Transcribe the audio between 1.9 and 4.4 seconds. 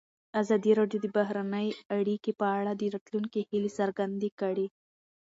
اړیکې په اړه د راتلونکي هیلې څرګندې